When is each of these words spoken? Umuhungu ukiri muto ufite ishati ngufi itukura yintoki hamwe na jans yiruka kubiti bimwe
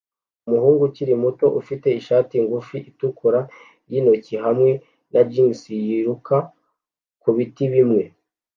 Umuhungu 0.47 0.81
ukiri 0.89 1.13
muto 1.23 1.45
ufite 1.59 1.87
ishati 1.99 2.35
ngufi 2.45 2.77
itukura 2.89 3.39
yintoki 3.91 4.33
hamwe 4.45 4.71
na 5.11 5.21
jans 5.31 5.59
yiruka 5.85 6.35
kubiti 7.23 7.63
bimwe 7.73 8.03